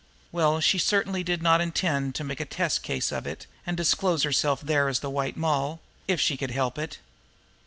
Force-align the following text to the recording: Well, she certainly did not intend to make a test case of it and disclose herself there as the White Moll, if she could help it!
Well, 0.31 0.61
she 0.61 0.79
certainly 0.79 1.23
did 1.23 1.43
not 1.43 1.61
intend 1.61 2.15
to 2.15 2.23
make 2.23 2.39
a 2.39 2.45
test 2.45 2.81
case 2.81 3.11
of 3.11 3.27
it 3.27 3.45
and 3.67 3.77
disclose 3.77 4.23
herself 4.23 4.59
there 4.61 4.87
as 4.89 5.01
the 5.01 5.11
White 5.11 5.37
Moll, 5.37 5.79
if 6.07 6.19
she 6.19 6.37
could 6.37 6.49
help 6.49 6.79
it! 6.79 6.97